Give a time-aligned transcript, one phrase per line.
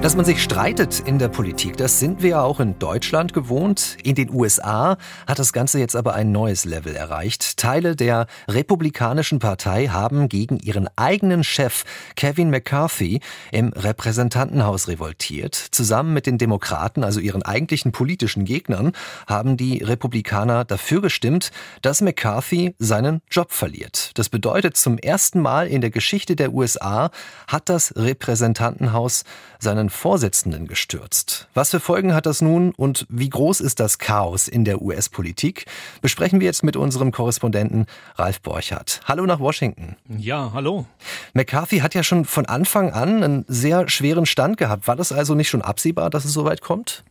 [0.00, 3.96] Dass man sich streitet in der Politik, das sind wir ja auch in Deutschland gewohnt.
[4.04, 4.96] In den USA
[5.26, 7.56] hat das Ganze jetzt aber ein neues Level erreicht.
[7.56, 11.84] Teile der Republikanischen Partei haben gegen ihren eigenen Chef
[12.14, 15.56] Kevin McCarthy im Repräsentantenhaus revoltiert.
[15.56, 18.92] Zusammen mit den Demokraten, also ihren eigentlichen politischen Gegnern,
[19.26, 21.50] haben die Republikaner dafür gestimmt,
[21.82, 24.12] dass McCarthy seinen Job verliert.
[24.14, 27.10] Das bedeutet, zum ersten Mal in der Geschichte der USA
[27.48, 29.24] hat das Repräsentantenhaus
[29.58, 31.48] seinen seinen Vorsitzenden gestürzt.
[31.54, 35.66] Was für Folgen hat das nun und wie groß ist das Chaos in der US-Politik?
[36.02, 39.00] Besprechen wir jetzt mit unserem Korrespondenten Ralf Borchardt.
[39.06, 39.96] Hallo nach Washington.
[40.08, 40.86] Ja, hallo.
[41.32, 44.86] McCarthy hat ja schon von Anfang an einen sehr schweren Stand gehabt.
[44.86, 47.04] War das also nicht schon absehbar, dass es soweit kommt?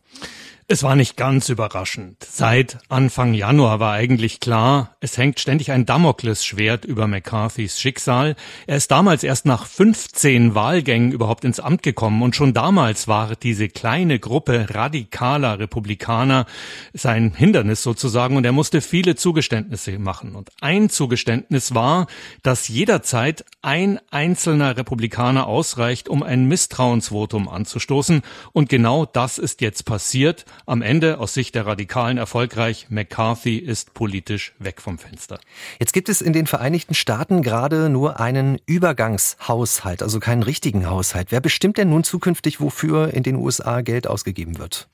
[0.70, 2.22] Es war nicht ganz überraschend.
[2.30, 8.36] Seit Anfang Januar war eigentlich klar, es hängt ständig ein Damoklesschwert über McCarthys Schicksal.
[8.66, 13.34] Er ist damals erst nach 15 Wahlgängen überhaupt ins Amt gekommen und schon damals war
[13.34, 16.44] diese kleine Gruppe radikaler Republikaner
[16.92, 20.34] sein Hindernis sozusagen und er musste viele Zugeständnisse machen.
[20.34, 22.08] Und ein Zugeständnis war,
[22.42, 28.20] dass jederzeit ein einzelner Republikaner ausreicht, um ein Misstrauensvotum anzustoßen
[28.52, 30.44] und genau das ist jetzt passiert.
[30.66, 35.40] Am Ende aus Sicht der Radikalen erfolgreich, McCarthy ist politisch weg vom Fenster.
[35.78, 41.30] Jetzt gibt es in den Vereinigten Staaten gerade nur einen Übergangshaushalt, also keinen richtigen Haushalt.
[41.30, 44.88] Wer bestimmt denn nun zukünftig, wofür in den USA Geld ausgegeben wird?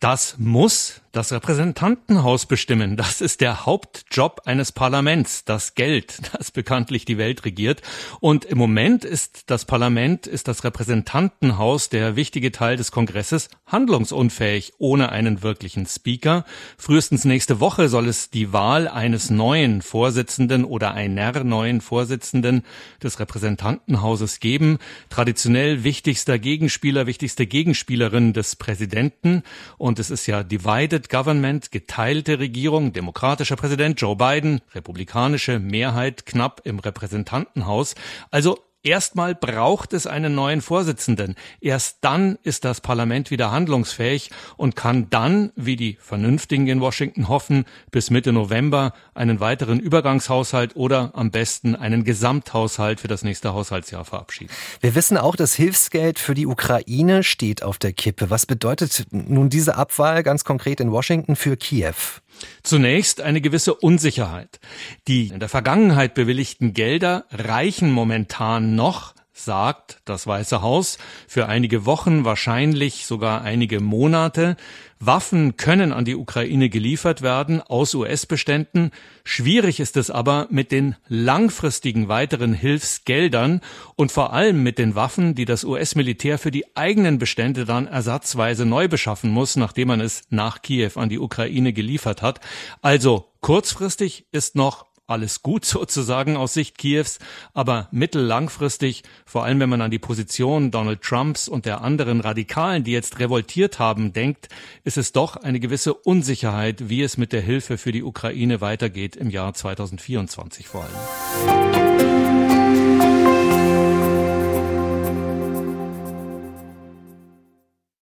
[0.00, 2.98] Das muss das Repräsentantenhaus bestimmen.
[2.98, 7.80] Das ist der Hauptjob eines Parlaments, das Geld, das bekanntlich die Welt regiert.
[8.20, 14.74] Und im Moment ist das Parlament, ist das Repräsentantenhaus, der wichtige Teil des Kongresses, handlungsunfähig
[14.76, 16.44] ohne einen wirklichen Speaker.
[16.76, 22.62] Frühestens nächste Woche soll es die Wahl eines neuen Vorsitzenden oder einer neuen Vorsitzenden
[23.02, 24.76] des Repräsentantenhauses geben.
[25.08, 29.42] Traditionell wichtigster Gegenspieler, wichtigste Gegenspielerin des Präsidenten.
[29.78, 36.62] Und es ist ja divided Government, geteilte Regierung, demokratischer Präsident Joe Biden, republikanische Mehrheit knapp
[36.64, 37.94] im Repräsentantenhaus.
[38.30, 41.34] Also Erstmal braucht es einen neuen Vorsitzenden.
[41.60, 47.26] Erst dann ist das Parlament wieder handlungsfähig und kann dann, wie die Vernünftigen in Washington
[47.26, 53.54] hoffen, bis Mitte November einen weiteren Übergangshaushalt oder am besten einen Gesamthaushalt für das nächste
[53.54, 54.52] Haushaltsjahr verabschieden.
[54.80, 58.30] Wir wissen auch, das Hilfsgeld für die Ukraine steht auf der Kippe.
[58.30, 62.20] Was bedeutet nun diese Abwahl ganz konkret in Washington für Kiew?
[62.62, 64.60] Zunächst eine gewisse Unsicherheit.
[65.08, 70.98] Die in der Vergangenheit bewilligten Gelder reichen momentan noch, sagt das Weiße Haus,
[71.28, 74.56] für einige Wochen, wahrscheinlich sogar einige Monate.
[74.98, 78.92] Waffen können an die Ukraine geliefert werden aus US-Beständen.
[79.24, 83.60] Schwierig ist es aber mit den langfristigen weiteren Hilfsgeldern
[83.94, 88.64] und vor allem mit den Waffen, die das US-Militär für die eigenen Bestände dann ersatzweise
[88.64, 92.40] neu beschaffen muss, nachdem man es nach Kiew an die Ukraine geliefert hat.
[92.80, 97.18] Also kurzfristig ist noch alles gut sozusagen aus Sicht Kiews,
[97.54, 102.84] aber mittellangfristig, vor allem wenn man an die Position Donald Trumps und der anderen Radikalen,
[102.84, 104.48] die jetzt revoltiert haben, denkt,
[104.84, 109.16] ist es doch eine gewisse Unsicherheit, wie es mit der Hilfe für die Ukraine weitergeht
[109.16, 111.95] im Jahr 2024 vor allem.